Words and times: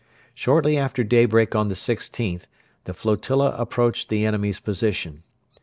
Shortly 0.33 0.79
after 0.79 1.03
daybreak 1.03 1.53
on 1.53 1.67
the 1.67 1.75
16th 1.75 2.47
the 2.85 2.93
flotilla 2.95 3.53
approached 3.55 4.09
the 4.09 4.25
enemy's 4.25 4.59
position. 4.59 5.21